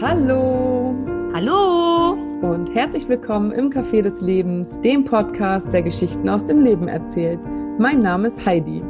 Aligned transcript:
Hallo 0.00 0.94
Hallo 1.34 2.12
und 2.42 2.72
herzlich 2.72 3.08
willkommen 3.08 3.50
im 3.50 3.68
Café 3.68 4.00
des 4.00 4.20
Lebens, 4.20 4.80
dem 4.80 5.04
Podcast, 5.04 5.72
der 5.72 5.82
Geschichten 5.82 6.28
aus 6.28 6.44
dem 6.44 6.62
Leben 6.62 6.86
erzählt. 6.86 7.40
Mein 7.80 8.00
Name 8.00 8.28
ist 8.28 8.46
Heidi. 8.46 8.80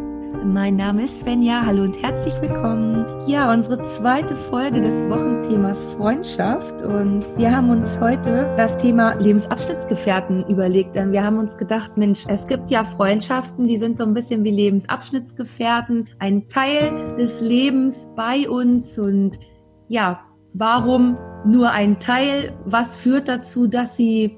Mein 0.44 0.76
Name 0.76 1.04
ist 1.04 1.20
Svenja. 1.20 1.64
Hallo 1.64 1.84
und 1.84 2.02
herzlich 2.02 2.34
willkommen. 2.42 3.06
Ja, 3.26 3.50
unsere 3.50 3.82
zweite 3.82 4.36
Folge 4.36 4.82
des 4.82 5.02
Wochenthemas 5.08 5.78
Freundschaft. 5.94 6.82
Und 6.82 7.26
wir 7.38 7.56
haben 7.56 7.70
uns 7.70 7.98
heute 8.00 8.54
das 8.58 8.76
Thema 8.76 9.14
Lebensabschnittsgefährten 9.14 10.46
überlegt. 10.48 10.94
Denn 10.94 11.12
wir 11.12 11.24
haben 11.24 11.38
uns 11.38 11.56
gedacht, 11.56 11.96
Mensch, 11.96 12.24
es 12.28 12.46
gibt 12.46 12.70
ja 12.70 12.84
Freundschaften, 12.84 13.66
die 13.66 13.78
sind 13.78 13.96
so 13.96 14.04
ein 14.04 14.12
bisschen 14.12 14.44
wie 14.44 14.52
Lebensabschnittsgefährten, 14.52 16.10
ein 16.18 16.48
Teil 16.48 17.16
des 17.16 17.40
Lebens 17.40 18.08
bei 18.14 18.48
uns. 18.48 18.98
Und 18.98 19.38
ja, 19.88 20.20
warum 20.54 21.18
nur 21.44 21.70
ein 21.70 22.00
Teil? 22.00 22.56
Was 22.64 22.96
führt 22.96 23.28
dazu, 23.28 23.66
dass 23.66 23.96
sie 23.96 24.36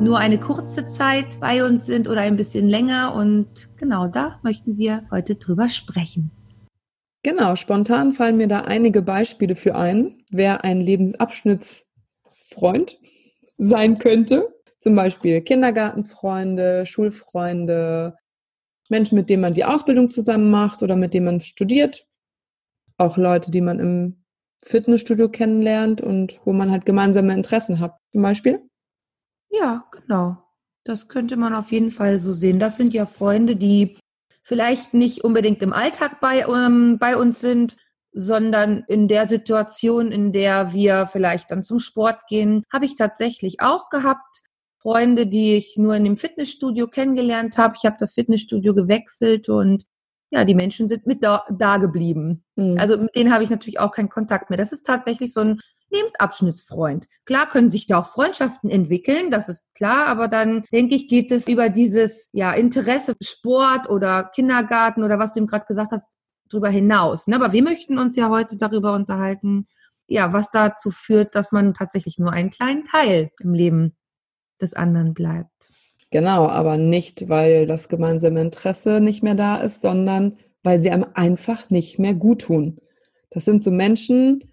nur 0.00 0.18
eine 0.18 0.40
kurze 0.40 0.86
Zeit 0.86 1.38
bei 1.40 1.64
uns 1.64 1.86
sind 1.86 2.08
oder 2.08 2.22
ein 2.22 2.36
bisschen 2.36 2.68
länger? 2.68 3.14
Und 3.14 3.68
genau 3.76 4.08
da 4.08 4.40
möchten 4.42 4.78
wir 4.78 5.04
heute 5.10 5.36
drüber 5.36 5.68
sprechen. 5.68 6.30
Genau, 7.22 7.54
spontan 7.54 8.14
fallen 8.14 8.38
mir 8.38 8.48
da 8.48 8.62
einige 8.62 9.02
Beispiele 9.02 9.54
für 9.54 9.74
ein, 9.74 10.24
wer 10.30 10.64
ein 10.64 10.80
Lebensabschnittsfreund 10.80 12.98
sein 13.58 13.98
könnte. 13.98 14.48
Zum 14.78 14.94
Beispiel 14.94 15.42
Kindergartenfreunde, 15.42 16.86
Schulfreunde, 16.86 18.16
Menschen, 18.88 19.16
mit 19.16 19.28
denen 19.28 19.42
man 19.42 19.52
die 19.52 19.66
Ausbildung 19.66 20.10
zusammen 20.10 20.50
macht 20.50 20.82
oder 20.82 20.96
mit 20.96 21.12
denen 21.12 21.26
man 21.26 21.40
studiert. 21.40 22.06
Auch 22.96 23.18
Leute, 23.18 23.50
die 23.50 23.60
man 23.60 23.78
im 23.78 24.19
Fitnessstudio 24.62 25.28
kennenlernt 25.28 26.00
und 26.00 26.40
wo 26.44 26.52
man 26.52 26.70
halt 26.70 26.84
gemeinsame 26.84 27.32
Interessen 27.34 27.80
hat, 27.80 27.96
zum 28.12 28.22
Beispiel? 28.22 28.60
Ja, 29.50 29.84
genau. 29.90 30.42
Das 30.84 31.08
könnte 31.08 31.36
man 31.36 31.54
auf 31.54 31.72
jeden 31.72 31.90
Fall 31.90 32.18
so 32.18 32.32
sehen. 32.32 32.58
Das 32.58 32.76
sind 32.76 32.94
ja 32.94 33.06
Freunde, 33.06 33.56
die 33.56 33.98
vielleicht 34.42 34.94
nicht 34.94 35.24
unbedingt 35.24 35.62
im 35.62 35.72
Alltag 35.72 36.20
bei, 36.20 36.40
ähm, 36.40 36.98
bei 36.98 37.16
uns 37.16 37.40
sind, 37.40 37.76
sondern 38.12 38.84
in 38.88 39.06
der 39.06 39.28
Situation, 39.28 40.10
in 40.10 40.32
der 40.32 40.72
wir 40.72 41.06
vielleicht 41.06 41.50
dann 41.50 41.62
zum 41.62 41.78
Sport 41.78 42.26
gehen, 42.28 42.64
habe 42.72 42.84
ich 42.84 42.96
tatsächlich 42.96 43.60
auch 43.60 43.88
gehabt. 43.88 44.42
Freunde, 44.78 45.26
die 45.26 45.56
ich 45.56 45.76
nur 45.76 45.94
in 45.94 46.04
dem 46.04 46.16
Fitnessstudio 46.16 46.88
kennengelernt 46.88 47.58
habe. 47.58 47.74
Ich 47.76 47.84
habe 47.84 47.96
das 48.00 48.14
Fitnessstudio 48.14 48.74
gewechselt 48.74 49.48
und 49.48 49.84
ja, 50.30 50.44
die 50.44 50.54
Menschen 50.54 50.88
sind 50.88 51.06
mit 51.06 51.22
da, 51.22 51.44
da 51.50 51.78
geblieben. 51.78 52.44
Mhm. 52.56 52.78
Also 52.78 52.96
mit 52.96 53.14
denen 53.14 53.32
habe 53.32 53.44
ich 53.44 53.50
natürlich 53.50 53.80
auch 53.80 53.92
keinen 53.92 54.08
Kontakt 54.08 54.48
mehr. 54.48 54.56
Das 54.56 54.72
ist 54.72 54.86
tatsächlich 54.86 55.32
so 55.32 55.40
ein 55.40 55.60
Lebensabschnittsfreund. 55.90 57.08
Klar 57.24 57.48
können 57.50 57.68
sich 57.68 57.86
da 57.86 57.98
auch 57.98 58.06
Freundschaften 58.06 58.70
entwickeln, 58.70 59.30
das 59.30 59.48
ist 59.48 59.64
klar, 59.74 60.06
aber 60.06 60.28
dann 60.28 60.64
denke 60.72 60.94
ich, 60.94 61.08
geht 61.08 61.32
es 61.32 61.48
über 61.48 61.68
dieses 61.68 62.30
ja, 62.32 62.52
Interesse, 62.52 63.16
Sport 63.20 63.90
oder 63.90 64.30
Kindergarten 64.32 65.02
oder 65.02 65.18
was 65.18 65.32
du 65.32 65.40
ihm 65.40 65.46
gerade 65.48 65.66
gesagt 65.66 65.90
hast, 65.90 66.16
darüber 66.48 66.68
hinaus. 66.68 67.26
Ne? 67.26 67.36
Aber 67.36 67.52
wir 67.52 67.62
möchten 67.62 67.98
uns 67.98 68.16
ja 68.16 68.28
heute 68.28 68.56
darüber 68.56 68.92
unterhalten, 68.94 69.66
ja, 70.06 70.32
was 70.32 70.50
dazu 70.50 70.90
führt, 70.90 71.34
dass 71.34 71.52
man 71.52 71.74
tatsächlich 71.74 72.18
nur 72.18 72.32
einen 72.32 72.50
kleinen 72.50 72.84
Teil 72.84 73.30
im 73.38 73.54
Leben 73.54 73.96
des 74.60 74.74
anderen 74.74 75.14
bleibt. 75.14 75.70
Genau, 76.10 76.48
aber 76.48 76.76
nicht, 76.76 77.28
weil 77.28 77.66
das 77.66 77.88
gemeinsame 77.88 78.40
Interesse 78.40 79.00
nicht 79.00 79.22
mehr 79.22 79.36
da 79.36 79.56
ist, 79.60 79.80
sondern 79.80 80.36
weil 80.62 80.80
sie 80.80 80.90
einem 80.90 81.06
einfach 81.14 81.70
nicht 81.70 81.98
mehr 81.98 82.14
gut 82.14 82.42
tun. 82.42 82.78
Das 83.30 83.44
sind 83.44 83.62
so 83.62 83.70
Menschen, 83.70 84.52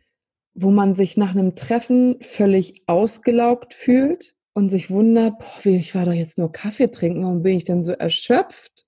wo 0.54 0.72
man 0.72 0.96
sich 0.96 1.18
nach 1.18 1.32
einem 1.32 1.56
Treffen 1.56 2.18
völlig 2.22 2.84
ausgelaugt 2.88 3.74
fühlt 3.74 4.36
und 4.54 4.70
sich 4.70 4.90
wundert, 4.90 5.38
boah, 5.40 5.66
ich 5.66 5.94
war 5.96 6.06
doch 6.06 6.14
jetzt 6.14 6.38
nur 6.38 6.52
Kaffee 6.52 6.92
trinken, 6.92 7.24
warum 7.24 7.44
bin 7.44 7.58
ich 7.58 7.66
denn 7.66 7.84
so 7.84 7.92
erschöpft? 7.92 8.86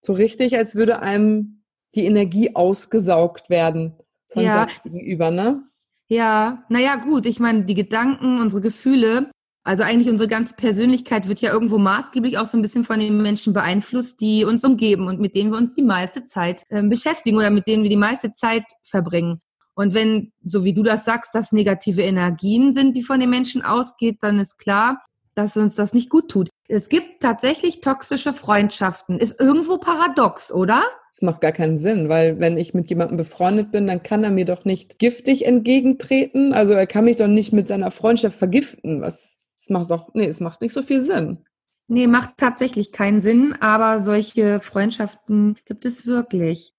So 0.00 0.12
richtig, 0.12 0.56
als 0.56 0.74
würde 0.74 1.00
einem 1.00 1.62
die 1.94 2.04
Energie 2.04 2.54
ausgesaugt 2.54 3.50
werden 3.50 3.94
von 4.26 4.42
ja. 4.42 4.66
seinem 4.68 4.92
Gegenüber, 4.92 5.30
ne? 5.30 5.62
Ja, 6.08 6.64
naja, 6.68 6.96
gut, 6.96 7.26
ich 7.26 7.38
meine, 7.38 7.64
die 7.64 7.74
Gedanken, 7.74 8.40
unsere 8.40 8.60
Gefühle, 8.60 9.30
also 9.64 9.84
eigentlich 9.84 10.08
unsere 10.08 10.28
ganze 10.28 10.54
Persönlichkeit 10.54 11.28
wird 11.28 11.40
ja 11.40 11.52
irgendwo 11.52 11.78
maßgeblich 11.78 12.38
auch 12.38 12.46
so 12.46 12.58
ein 12.58 12.62
bisschen 12.62 12.84
von 12.84 12.98
den 12.98 13.22
Menschen 13.22 13.52
beeinflusst, 13.52 14.20
die 14.20 14.44
uns 14.44 14.64
umgeben 14.64 15.06
und 15.06 15.20
mit 15.20 15.36
denen 15.36 15.52
wir 15.52 15.58
uns 15.58 15.74
die 15.74 15.82
meiste 15.82 16.24
Zeit 16.24 16.64
äh, 16.68 16.82
beschäftigen 16.82 17.36
oder 17.36 17.50
mit 17.50 17.66
denen 17.68 17.84
wir 17.84 17.90
die 17.90 17.96
meiste 17.96 18.32
Zeit 18.32 18.64
verbringen. 18.82 19.40
Und 19.74 19.94
wenn, 19.94 20.32
so 20.44 20.64
wie 20.64 20.74
du 20.74 20.82
das 20.82 21.04
sagst, 21.04 21.34
das 21.34 21.52
negative 21.52 22.02
Energien 22.02 22.74
sind, 22.74 22.96
die 22.96 23.02
von 23.02 23.20
den 23.20 23.30
Menschen 23.30 23.62
ausgeht, 23.62 24.18
dann 24.20 24.38
ist 24.38 24.58
klar, 24.58 25.02
dass 25.34 25.56
uns 25.56 25.76
das 25.76 25.94
nicht 25.94 26.10
gut 26.10 26.30
tut. 26.30 26.50
Es 26.68 26.88
gibt 26.88 27.22
tatsächlich 27.22 27.80
toxische 27.80 28.32
Freundschaften. 28.32 29.18
Ist 29.18 29.40
irgendwo 29.40 29.78
paradox, 29.78 30.52
oder? 30.52 30.82
Das 31.10 31.22
macht 31.22 31.40
gar 31.40 31.52
keinen 31.52 31.78
Sinn, 31.78 32.08
weil 32.08 32.38
wenn 32.38 32.58
ich 32.58 32.74
mit 32.74 32.90
jemandem 32.90 33.16
befreundet 33.16 33.70
bin, 33.70 33.86
dann 33.86 34.02
kann 34.02 34.24
er 34.24 34.30
mir 34.30 34.44
doch 34.44 34.64
nicht 34.64 34.98
giftig 34.98 35.46
entgegentreten. 35.46 36.52
Also 36.52 36.74
er 36.74 36.86
kann 36.86 37.04
mich 37.04 37.16
doch 37.16 37.28
nicht 37.28 37.52
mit 37.52 37.68
seiner 37.68 37.90
Freundschaft 37.90 38.38
vergiften. 38.38 39.00
Was 39.00 39.38
es 39.62 39.70
macht 39.70 39.90
doch, 39.92 40.12
nee, 40.14 40.26
es 40.26 40.40
macht 40.40 40.60
nicht 40.60 40.72
so 40.72 40.82
viel 40.82 41.04
Sinn. 41.04 41.44
Nee, 41.86 42.08
macht 42.08 42.36
tatsächlich 42.36 42.90
keinen 42.90 43.22
Sinn, 43.22 43.54
aber 43.60 44.00
solche 44.00 44.60
Freundschaften 44.60 45.56
gibt 45.64 45.84
es 45.84 46.04
wirklich. 46.04 46.72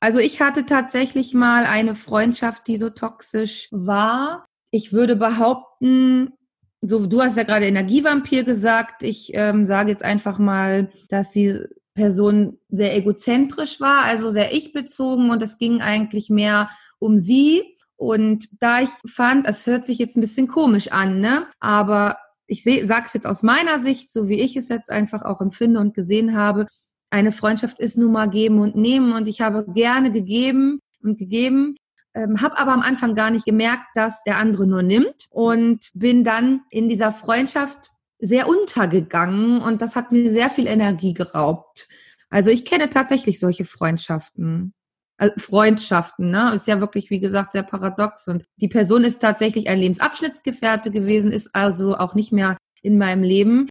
Also 0.00 0.20
ich 0.20 0.40
hatte 0.40 0.64
tatsächlich 0.64 1.34
mal 1.34 1.66
eine 1.66 1.94
Freundschaft, 1.94 2.66
die 2.66 2.78
so 2.78 2.88
toxisch 2.88 3.68
war. 3.72 4.46
Ich 4.70 4.92
würde 4.92 5.16
behaupten, 5.16 6.32
so 6.80 7.06
du 7.06 7.20
hast 7.20 7.36
ja 7.36 7.42
gerade 7.42 7.66
Energievampir 7.66 8.44
gesagt. 8.44 9.02
Ich 9.02 9.32
ähm, 9.34 9.66
sage 9.66 9.90
jetzt 9.90 10.04
einfach 10.04 10.38
mal, 10.38 10.90
dass 11.10 11.30
die 11.30 11.58
Person 11.94 12.58
sehr 12.70 12.96
egozentrisch 12.96 13.80
war, 13.80 14.04
also 14.04 14.30
sehr 14.30 14.54
ich-bezogen 14.54 15.30
und 15.30 15.42
es 15.42 15.58
ging 15.58 15.80
eigentlich 15.80 16.30
mehr 16.30 16.70
um 16.98 17.18
sie 17.18 17.73
und 17.96 18.48
da 18.60 18.80
ich 18.80 18.90
fand, 19.06 19.46
es 19.46 19.66
hört 19.66 19.86
sich 19.86 19.98
jetzt 19.98 20.16
ein 20.16 20.20
bisschen 20.20 20.48
komisch 20.48 20.88
an, 20.92 21.20
ne? 21.20 21.46
Aber 21.60 22.18
ich 22.46 22.64
sage 22.64 23.04
es 23.06 23.14
jetzt 23.14 23.26
aus 23.26 23.42
meiner 23.42 23.80
Sicht, 23.80 24.12
so 24.12 24.28
wie 24.28 24.40
ich 24.40 24.56
es 24.56 24.68
jetzt 24.68 24.90
einfach 24.90 25.22
auch 25.22 25.40
empfinde 25.40 25.80
und 25.80 25.94
gesehen 25.94 26.36
habe, 26.36 26.66
eine 27.10 27.32
Freundschaft 27.32 27.78
ist 27.78 27.96
nun 27.96 28.12
mal 28.12 28.28
geben 28.28 28.58
und 28.58 28.76
nehmen 28.76 29.12
und 29.12 29.28
ich 29.28 29.40
habe 29.40 29.64
gerne 29.72 30.10
gegeben 30.10 30.80
und 31.02 31.16
gegeben, 31.16 31.76
ähm, 32.14 32.40
habe 32.42 32.58
aber 32.58 32.72
am 32.72 32.82
Anfang 32.82 33.14
gar 33.14 33.30
nicht 33.30 33.44
gemerkt, 33.44 33.86
dass 33.94 34.22
der 34.24 34.38
andere 34.38 34.66
nur 34.66 34.82
nimmt 34.82 35.26
und 35.30 35.90
bin 35.94 36.24
dann 36.24 36.62
in 36.70 36.88
dieser 36.88 37.12
Freundschaft 37.12 37.90
sehr 38.18 38.48
untergegangen 38.48 39.60
und 39.60 39.80
das 39.80 39.96
hat 39.96 40.12
mir 40.12 40.30
sehr 40.30 40.50
viel 40.50 40.66
Energie 40.66 41.14
geraubt. 41.14 41.88
Also 42.30 42.50
ich 42.50 42.64
kenne 42.64 42.90
tatsächlich 42.90 43.38
solche 43.38 43.64
Freundschaften. 43.64 44.74
Äh, 45.18 45.30
Freundschaften, 45.36 46.30
ne? 46.30 46.52
Ist 46.54 46.66
ja 46.66 46.80
wirklich, 46.80 47.10
wie 47.10 47.20
gesagt, 47.20 47.52
sehr 47.52 47.62
paradox. 47.62 48.26
Und 48.28 48.44
die 48.56 48.68
Person 48.68 49.04
ist 49.04 49.20
tatsächlich 49.20 49.68
ein 49.68 49.78
Lebensabschnittsgefährte 49.78 50.90
gewesen, 50.90 51.32
ist 51.32 51.54
also 51.54 51.96
auch 51.96 52.14
nicht 52.14 52.32
mehr 52.32 52.56
in 52.82 52.98
meinem 52.98 53.22
Leben. 53.22 53.68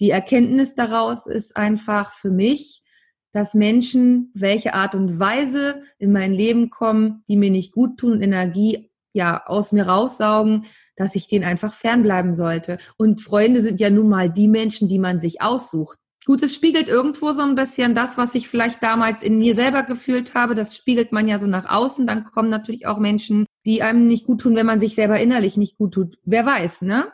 Die 0.00 0.10
Erkenntnis 0.10 0.74
daraus 0.74 1.26
ist 1.26 1.56
einfach 1.56 2.14
für 2.14 2.30
mich, 2.30 2.82
dass 3.32 3.54
Menschen, 3.54 4.30
welche 4.34 4.74
Art 4.74 4.94
und 4.94 5.18
Weise 5.18 5.82
in 5.98 6.12
mein 6.12 6.32
Leben 6.32 6.70
kommen, 6.70 7.22
die 7.28 7.36
mir 7.36 7.50
nicht 7.50 7.72
gut 7.72 7.98
tun, 7.98 8.22
Energie 8.22 8.90
ja 9.12 9.42
aus 9.46 9.72
mir 9.72 9.86
raussaugen, 9.86 10.66
dass 10.96 11.14
ich 11.14 11.28
denen 11.28 11.44
einfach 11.44 11.74
fernbleiben 11.74 12.34
sollte. 12.34 12.78
Und 12.96 13.20
Freunde 13.20 13.60
sind 13.60 13.80
ja 13.80 13.90
nun 13.90 14.08
mal 14.08 14.30
die 14.30 14.48
Menschen, 14.48 14.88
die 14.88 14.98
man 14.98 15.20
sich 15.20 15.40
aussucht. 15.42 15.98
Gut, 16.26 16.42
es 16.42 16.56
spiegelt 16.56 16.88
irgendwo 16.88 17.30
so 17.30 17.42
ein 17.42 17.54
bisschen 17.54 17.94
das, 17.94 18.18
was 18.18 18.34
ich 18.34 18.48
vielleicht 18.48 18.82
damals 18.82 19.22
in 19.22 19.38
mir 19.38 19.54
selber 19.54 19.84
gefühlt 19.84 20.34
habe. 20.34 20.56
Das 20.56 20.76
spiegelt 20.76 21.12
man 21.12 21.28
ja 21.28 21.38
so 21.38 21.46
nach 21.46 21.70
außen. 21.70 22.04
Dann 22.04 22.24
kommen 22.24 22.48
natürlich 22.48 22.88
auch 22.88 22.98
Menschen, 22.98 23.46
die 23.64 23.80
einem 23.80 24.08
nicht 24.08 24.26
gut 24.26 24.40
tun, 24.40 24.56
wenn 24.56 24.66
man 24.66 24.80
sich 24.80 24.96
selber 24.96 25.20
innerlich 25.20 25.56
nicht 25.56 25.78
gut 25.78 25.94
tut. 25.94 26.18
Wer 26.24 26.44
weiß, 26.44 26.82
ne? 26.82 27.12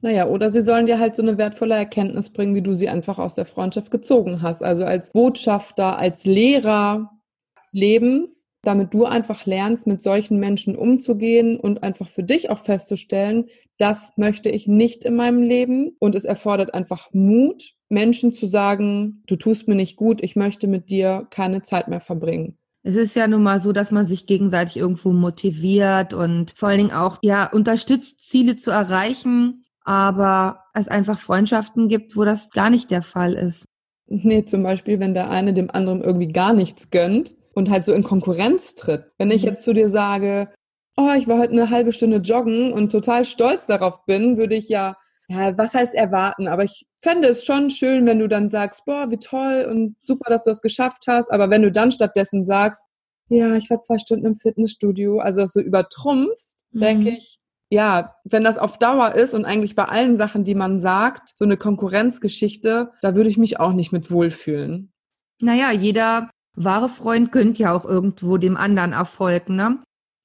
Naja, 0.00 0.28
oder 0.28 0.52
sie 0.52 0.62
sollen 0.62 0.86
dir 0.86 1.00
halt 1.00 1.16
so 1.16 1.22
eine 1.22 1.38
wertvolle 1.38 1.74
Erkenntnis 1.74 2.30
bringen, 2.30 2.54
wie 2.54 2.62
du 2.62 2.76
sie 2.76 2.88
einfach 2.88 3.18
aus 3.18 3.34
der 3.34 3.46
Freundschaft 3.46 3.90
gezogen 3.90 4.42
hast. 4.42 4.62
Also 4.62 4.84
als 4.84 5.10
Botschafter, 5.10 5.98
als 5.98 6.24
Lehrer 6.24 7.10
des 7.58 7.72
Lebens, 7.72 8.46
damit 8.62 8.94
du 8.94 9.04
einfach 9.04 9.44
lernst, 9.44 9.86
mit 9.86 10.00
solchen 10.00 10.38
Menschen 10.38 10.76
umzugehen 10.76 11.58
und 11.58 11.82
einfach 11.82 12.08
für 12.08 12.22
dich 12.22 12.48
auch 12.48 12.58
festzustellen, 12.58 13.46
das 13.76 14.12
möchte 14.16 14.48
ich 14.48 14.68
nicht 14.68 15.04
in 15.04 15.16
meinem 15.16 15.42
Leben. 15.42 15.96
Und 15.98 16.14
es 16.14 16.24
erfordert 16.24 16.72
einfach 16.72 17.08
Mut, 17.12 17.74
Menschen 17.88 18.32
zu 18.32 18.46
sagen, 18.46 19.22
du 19.26 19.36
tust 19.36 19.66
mir 19.66 19.74
nicht 19.74 19.96
gut, 19.96 20.22
ich 20.22 20.36
möchte 20.36 20.68
mit 20.68 20.90
dir 20.90 21.26
keine 21.30 21.62
Zeit 21.62 21.88
mehr 21.88 22.00
verbringen. 22.00 22.56
Es 22.84 22.96
ist 22.96 23.14
ja 23.14 23.26
nun 23.26 23.42
mal 23.42 23.60
so, 23.60 23.72
dass 23.72 23.90
man 23.90 24.06
sich 24.06 24.26
gegenseitig 24.26 24.76
irgendwo 24.76 25.12
motiviert 25.12 26.14
und 26.14 26.52
vor 26.56 26.68
allen 26.68 26.78
Dingen 26.78 26.92
auch 26.92 27.18
ja 27.22 27.48
unterstützt, 27.50 28.28
Ziele 28.28 28.56
zu 28.56 28.70
erreichen, 28.70 29.64
aber 29.84 30.64
es 30.74 30.88
einfach 30.88 31.18
Freundschaften 31.18 31.88
gibt, 31.88 32.16
wo 32.16 32.24
das 32.24 32.50
gar 32.50 32.70
nicht 32.70 32.90
der 32.90 33.02
Fall 33.02 33.34
ist. 33.34 33.66
Nee, 34.06 34.44
zum 34.44 34.62
Beispiel, 34.62 35.00
wenn 35.00 35.14
der 35.14 35.30
eine 35.30 35.54
dem 35.54 35.70
anderen 35.70 36.02
irgendwie 36.02 36.32
gar 36.32 36.52
nichts 36.52 36.90
gönnt 36.90 37.34
und 37.54 37.70
halt 37.70 37.84
so 37.84 37.92
in 37.92 38.02
Konkurrenz 38.02 38.74
tritt. 38.74 39.04
Wenn 39.18 39.30
ich 39.30 39.42
mhm. 39.42 39.48
jetzt 39.48 39.64
zu 39.64 39.72
dir 39.72 39.88
sage, 39.88 40.48
oh, 40.96 41.10
ich 41.16 41.28
war 41.28 41.38
heute 41.38 41.52
eine 41.52 41.70
halbe 41.70 41.92
Stunde 41.92 42.18
joggen 42.18 42.72
und 42.72 42.92
total 42.92 43.24
stolz 43.24 43.66
darauf 43.66 44.04
bin, 44.04 44.36
würde 44.36 44.54
ich 44.54 44.68
ja, 44.68 44.96
ja, 45.28 45.56
was 45.56 45.74
heißt 45.74 45.94
erwarten? 45.94 46.48
Aber 46.48 46.64
ich 46.64 46.86
fände 46.96 47.28
es 47.28 47.44
schon 47.44 47.70
schön, 47.70 48.04
wenn 48.06 48.18
du 48.18 48.28
dann 48.28 48.50
sagst, 48.50 48.84
boah, 48.84 49.10
wie 49.10 49.18
toll 49.18 49.66
und 49.70 49.96
super, 50.04 50.30
dass 50.30 50.44
du 50.44 50.50
das 50.50 50.60
geschafft 50.60 51.04
hast. 51.06 51.30
Aber 51.32 51.48
wenn 51.50 51.62
du 51.62 51.70
dann 51.70 51.90
stattdessen 51.90 52.44
sagst, 52.44 52.86
ja, 53.28 53.54
ich 53.54 53.70
war 53.70 53.80
zwei 53.80 53.98
Stunden 53.98 54.26
im 54.26 54.34
Fitnessstudio, 54.34 55.18
also 55.20 55.40
das 55.42 55.52
so 55.52 55.60
übertrumpfst, 55.60 56.56
mhm. 56.72 56.80
denke 56.80 57.10
ich, 57.10 57.38
ja, 57.70 58.14
wenn 58.24 58.44
das 58.44 58.58
auf 58.58 58.78
Dauer 58.78 59.14
ist 59.14 59.32
und 59.32 59.46
eigentlich 59.46 59.74
bei 59.74 59.86
allen 59.86 60.18
Sachen, 60.18 60.44
die 60.44 60.54
man 60.54 60.78
sagt, 60.78 61.30
so 61.36 61.46
eine 61.46 61.56
Konkurrenzgeschichte, 61.56 62.90
da 63.00 63.14
würde 63.14 63.30
ich 63.30 63.38
mich 63.38 63.58
auch 63.58 63.72
nicht 63.72 63.92
mit 63.92 64.10
wohlfühlen. 64.10 64.92
Naja, 65.40 65.72
jeder 65.72 66.28
wahre 66.54 66.88
Freund 66.88 67.32
gönnt 67.32 67.58
ja 67.58 67.74
auch 67.74 67.84
irgendwo 67.84 68.36
dem 68.36 68.56
anderen 68.56 68.92
Erfolg, 68.92 69.48
ne? 69.48 69.82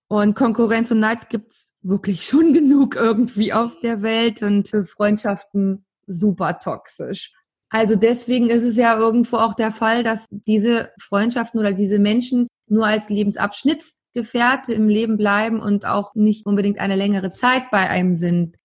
Und 0.10 0.36
Konkurrenz 0.36 0.90
und 0.92 1.00
Neid 1.00 1.30
gibt's 1.30 1.74
wirklich 1.82 2.24
schon 2.28 2.54
genug 2.54 2.96
irgendwie 2.96 3.54
auf 3.54 3.80
der 3.80 4.02
Welt 4.02 4.42
und 4.44 4.68
für 4.68 4.84
Freundschaften 4.84 5.86
super 6.06 6.60
toxisch. 6.60 7.32
Also 7.70 7.96
deswegen 7.96 8.50
ist 8.50 8.64
es 8.64 8.78
ja 8.78 8.98
irgendwo 8.98 9.38
auch 9.38 9.54
der 9.54 9.72
Fall, 9.72 10.04
dass 10.04 10.26
diese 10.30 10.92
Freundschaften 11.02 11.60
oder 11.60 11.74
diese 11.74 12.00
Menschen 12.00 12.48
nur 12.70 12.86
als 12.86 13.10
Lebensabschnitt 13.10 13.84
Gefährte 14.14 14.74
im 14.74 14.88
Leben 14.88 15.18
bleiben 15.18 15.60
und 15.60 15.86
auch 15.86 16.16
nicht 16.16 16.46
unbedingt 16.46 16.80
eine 16.80 16.96
längere 16.96 17.32
Zeit 17.32 17.70
bei 17.70 17.88
einem 17.90 18.16
sind. 18.16 18.56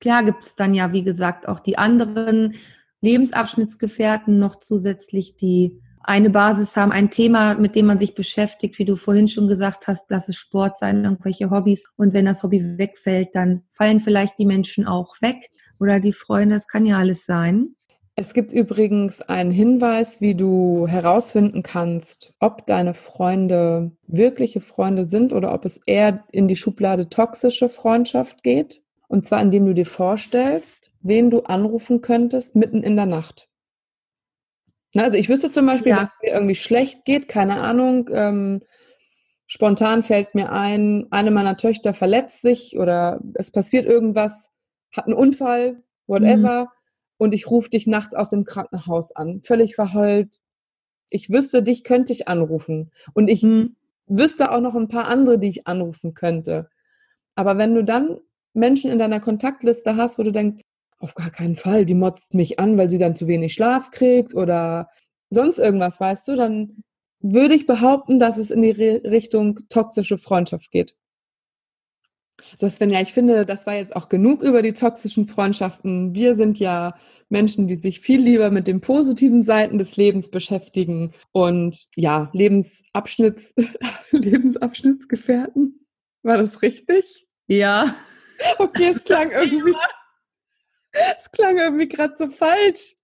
Klar 0.00 0.24
gibt 0.24 0.44
es 0.44 0.54
dann 0.54 0.74
ja, 0.74 0.92
wie 0.92 1.04
gesagt, 1.04 1.48
auch 1.48 1.60
die 1.60 1.78
anderen 1.78 2.56
Lebensabschnittsgefährten 3.00 4.38
noch 4.38 4.56
zusätzlich, 4.58 5.36
die 5.36 5.80
eine 6.06 6.30
Basis 6.30 6.76
haben, 6.76 6.92
ein 6.92 7.10
Thema, 7.10 7.54
mit 7.54 7.74
dem 7.74 7.86
man 7.86 7.98
sich 7.98 8.14
beschäftigt, 8.14 8.78
wie 8.78 8.84
du 8.84 8.96
vorhin 8.96 9.28
schon 9.28 9.48
gesagt 9.48 9.88
hast, 9.88 10.10
lass 10.10 10.28
es 10.28 10.36
Sport 10.36 10.78
sein, 10.78 11.04
irgendwelche 11.04 11.50
Hobbys. 11.50 11.84
Und 11.96 12.14
wenn 12.14 12.24
das 12.24 12.42
Hobby 12.42 12.78
wegfällt, 12.78 13.30
dann 13.34 13.62
fallen 13.72 14.00
vielleicht 14.00 14.38
die 14.38 14.46
Menschen 14.46 14.86
auch 14.86 15.20
weg 15.20 15.50
oder 15.80 16.00
die 16.00 16.12
Freunde, 16.12 16.54
das 16.54 16.68
kann 16.68 16.86
ja 16.86 16.98
alles 16.98 17.26
sein. 17.26 17.74
Es 18.14 18.32
gibt 18.32 18.52
übrigens 18.52 19.20
einen 19.20 19.50
Hinweis, 19.50 20.22
wie 20.22 20.34
du 20.34 20.86
herausfinden 20.86 21.62
kannst, 21.62 22.32
ob 22.38 22.66
deine 22.66 22.94
Freunde 22.94 23.92
wirkliche 24.06 24.62
Freunde 24.62 25.04
sind 25.04 25.34
oder 25.34 25.52
ob 25.52 25.66
es 25.66 25.78
eher 25.86 26.24
in 26.32 26.48
die 26.48 26.56
Schublade 26.56 27.10
toxische 27.10 27.68
Freundschaft 27.68 28.42
geht. 28.42 28.80
Und 29.08 29.26
zwar 29.26 29.42
indem 29.42 29.66
du 29.66 29.74
dir 29.74 29.86
vorstellst, 29.86 30.92
wen 31.02 31.30
du 31.30 31.42
anrufen 31.42 32.00
könntest 32.00 32.56
mitten 32.56 32.82
in 32.82 32.96
der 32.96 33.06
Nacht. 33.06 33.48
Also 34.94 35.16
ich 35.16 35.28
wüsste 35.28 35.50
zum 35.50 35.66
Beispiel, 35.66 35.90
ja. 35.90 35.98
wenn 35.98 36.06
es 36.06 36.22
mir 36.22 36.34
irgendwie 36.34 36.54
schlecht 36.54 37.04
geht, 37.04 37.28
keine 37.28 37.60
Ahnung, 37.60 38.08
ähm, 38.12 38.62
spontan 39.46 40.02
fällt 40.02 40.34
mir 40.34 40.52
ein, 40.52 41.06
eine 41.10 41.30
meiner 41.30 41.56
Töchter 41.56 41.94
verletzt 41.94 42.42
sich 42.42 42.78
oder 42.78 43.20
es 43.34 43.50
passiert 43.50 43.86
irgendwas, 43.86 44.50
hat 44.92 45.06
einen 45.06 45.14
Unfall, 45.14 45.82
whatever. 46.06 46.64
Mhm 46.64 46.68
und 47.18 47.34
ich 47.34 47.50
rufe 47.50 47.70
dich 47.70 47.86
nachts 47.86 48.14
aus 48.14 48.30
dem 48.30 48.44
Krankenhaus 48.44 49.12
an, 49.12 49.40
völlig 49.42 49.74
verheult. 49.74 50.40
Ich 51.08 51.30
wüsste, 51.30 51.62
dich 51.62 51.84
könnte 51.84 52.12
ich 52.12 52.28
anrufen. 52.28 52.90
Und 53.14 53.28
ich 53.28 53.42
mhm. 53.42 53.76
wüsste 54.06 54.50
auch 54.50 54.60
noch 54.60 54.74
ein 54.74 54.88
paar 54.88 55.06
andere, 55.06 55.38
die 55.38 55.48
ich 55.48 55.66
anrufen 55.66 56.14
könnte. 56.14 56.68
Aber 57.34 57.58
wenn 57.58 57.74
du 57.74 57.84
dann 57.84 58.18
Menschen 58.54 58.90
in 58.90 58.98
deiner 58.98 59.20
Kontaktliste 59.20 59.96
hast, 59.96 60.18
wo 60.18 60.22
du 60.22 60.32
denkst, 60.32 60.62
auf 60.98 61.14
gar 61.14 61.30
keinen 61.30 61.56
Fall, 61.56 61.84
die 61.84 61.94
motzt 61.94 62.34
mich 62.34 62.58
an, 62.58 62.78
weil 62.78 62.90
sie 62.90 62.98
dann 62.98 63.16
zu 63.16 63.26
wenig 63.26 63.54
Schlaf 63.54 63.90
kriegt 63.90 64.34
oder 64.34 64.88
sonst 65.30 65.58
irgendwas, 65.58 66.00
weißt 66.00 66.28
du, 66.28 66.36
dann 66.36 66.82
würde 67.20 67.54
ich 67.54 67.66
behaupten, 67.66 68.18
dass 68.18 68.36
es 68.36 68.50
in 68.50 68.62
die 68.62 68.70
Richtung 68.70 69.60
toxische 69.68 70.18
Freundschaft 70.18 70.70
geht. 70.70 70.94
So, 72.56 72.68
Svenja, 72.68 73.00
ich 73.00 73.12
finde, 73.12 73.44
das 73.44 73.66
war 73.66 73.74
jetzt 73.74 73.96
auch 73.96 74.08
genug 74.08 74.42
über 74.42 74.62
die 74.62 74.72
toxischen 74.72 75.26
Freundschaften. 75.26 76.14
Wir 76.14 76.34
sind 76.34 76.58
ja 76.58 76.94
Menschen, 77.28 77.66
die 77.66 77.76
sich 77.76 78.00
viel 78.00 78.20
lieber 78.20 78.50
mit 78.50 78.66
den 78.66 78.80
positiven 78.80 79.42
Seiten 79.42 79.78
des 79.78 79.96
Lebens 79.96 80.30
beschäftigen 80.30 81.12
und 81.32 81.88
ja, 81.96 82.30
Lebensabschnitts, 82.32 83.54
Lebensabschnittsgefährten. 84.10 85.86
War 86.22 86.38
das 86.38 86.62
richtig? 86.62 87.26
Ja. 87.46 87.94
Okay, 88.58 88.92
es 88.94 89.04
klang 89.04 89.30
irgendwie, 89.30 89.74
es 91.18 91.30
klang 91.32 91.58
irgendwie 91.58 91.88
gerade 91.88 92.14
so 92.18 92.28
falsch. 92.28 92.96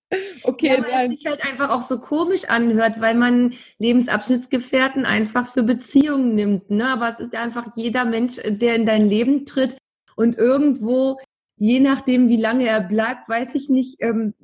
Okay, 0.43 0.77
ja, 0.77 0.83
weil 0.83 1.11
es 1.11 1.21
sich 1.21 1.27
halt 1.27 1.45
einfach 1.45 1.71
auch 1.71 1.83
so 1.83 1.99
komisch 1.99 2.45
anhört, 2.45 3.01
weil 3.01 3.15
man 3.15 3.55
Lebensabschnittsgefährten 3.79 5.07
einfach 5.07 5.51
für 5.51 5.63
Beziehungen 5.63 6.35
nimmt. 6.35 6.71
Ne? 6.71 6.87
Aber 6.87 7.09
es 7.09 7.19
ist 7.19 7.35
einfach 7.35 7.69
jeder 7.77 8.05
Mensch, 8.05 8.37
der 8.45 8.77
in 8.77 8.85
dein 8.85 9.09
Leben 9.09 9.47
tritt 9.47 9.79
und 10.17 10.37
irgendwo, 10.37 11.19
je 11.57 11.81
nachdem, 11.81 12.29
wie 12.29 12.37
lange 12.37 12.67
er 12.67 12.81
bleibt, 12.81 13.29
weiß 13.29 13.55
ich 13.55 13.71
nicht, 13.71 13.97
ähm, 14.01 14.35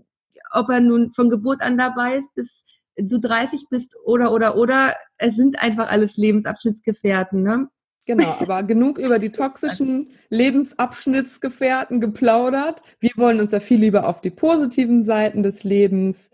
ob 0.53 0.71
er 0.71 0.81
nun 0.81 1.13
von 1.13 1.29
Geburt 1.29 1.61
an 1.61 1.77
dabei 1.77 2.17
ist, 2.17 2.35
bis 2.35 2.65
du 2.97 3.19
30 3.19 3.67
bist 3.69 3.97
oder, 4.05 4.33
oder, 4.33 4.57
oder. 4.57 4.97
Es 5.19 5.37
sind 5.37 5.59
einfach 5.59 5.89
alles 5.89 6.17
Lebensabschnittsgefährten. 6.17 7.43
Ne? 7.43 7.69
Genau, 8.09 8.37
aber 8.41 8.63
genug 8.63 8.99
über 8.99 9.19
die 9.19 9.29
toxischen 9.29 10.09
Lebensabschnittsgefährten 10.31 12.01
geplaudert. 12.01 12.83
Wir 13.01 13.11
wollen 13.17 13.39
uns 13.39 13.53
ja 13.53 13.61
viel 13.61 13.81
lieber 13.81 14.09
auf 14.09 14.23
die 14.23 14.31
positiven 14.31 15.03
Seiten 15.03 15.43
des 15.43 15.63
Lebens 15.63 16.31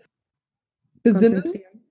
besinnen. 1.03 1.43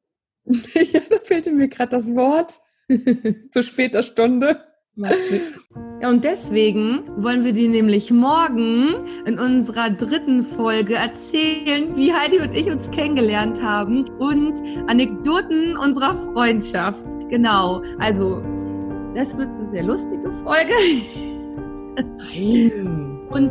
ja, 0.47 1.01
da 1.11 1.17
fehlte 1.23 1.53
mir 1.53 1.69
gerade 1.69 1.91
das 1.91 2.07
Wort. 2.15 2.63
Zu 3.51 3.63
später 3.63 4.03
Stunde. 4.03 4.65
Ja, 4.97 6.09
und 6.09 6.25
deswegen 6.25 7.03
wollen 7.23 7.45
wir 7.45 7.53
dir 7.53 7.69
nämlich 7.69 8.11
morgen 8.11 8.95
in 9.27 9.39
unserer 9.39 9.91
dritten 9.91 10.45
Folge 10.45 10.95
erzählen, 10.95 11.95
wie 11.95 12.15
Heidi 12.15 12.39
und 12.39 12.57
ich 12.57 12.71
uns 12.71 12.91
kennengelernt 12.91 13.61
haben 13.61 14.09
und 14.19 14.63
Anekdoten 14.87 15.77
unserer 15.77 16.17
Freundschaft. 16.33 17.07
Genau, 17.29 17.83
also 17.99 18.54
das 19.15 19.37
wird 19.37 19.49
eine 19.49 19.69
sehr 19.69 19.83
lustige 19.85 20.31
Folge. 20.43 20.75
Nein. 21.97 23.19
Und 23.31 23.51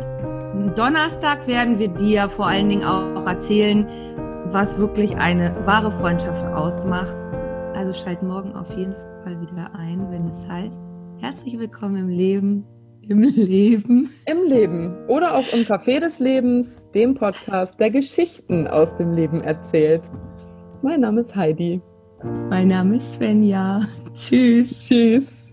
Donnerstag 0.76 1.46
werden 1.46 1.78
wir 1.78 1.88
dir 1.88 2.28
vor 2.28 2.46
allen 2.46 2.68
Dingen 2.68 2.84
auch 2.84 3.26
erzählen, 3.26 3.86
was 4.52 4.78
wirklich 4.78 5.16
eine 5.16 5.54
wahre 5.64 5.90
Freundschaft 5.90 6.44
ausmacht. 6.52 7.16
Also 7.74 7.92
schalt 7.92 8.22
morgen 8.22 8.54
auf 8.54 8.70
jeden 8.76 8.94
Fall 9.22 9.40
wieder 9.40 9.74
ein, 9.74 10.10
wenn 10.10 10.28
es 10.28 10.48
heißt, 10.48 10.80
herzlich 11.18 11.58
willkommen 11.58 11.96
im 11.96 12.08
Leben. 12.08 12.64
Im 13.08 13.22
Leben. 13.22 14.10
Im 14.26 14.48
Leben. 14.48 14.94
Oder 15.08 15.34
auch 15.34 15.52
im 15.52 15.60
Café 15.60 16.00
des 16.00 16.20
Lebens, 16.20 16.88
dem 16.94 17.14
Podcast, 17.14 17.78
der 17.78 17.90
Geschichten 17.90 18.66
aus 18.66 18.94
dem 18.96 19.12
Leben 19.12 19.42
erzählt. 19.42 20.02
Mein 20.82 21.00
Name 21.00 21.20
ist 21.20 21.34
Heidi. 21.34 21.82
Mein 22.48 22.68
Name 22.68 22.96
ist 22.96 23.14
Svenja. 23.14 23.86
Tschüss. 24.14 24.86
Tschüss. 24.86 25.43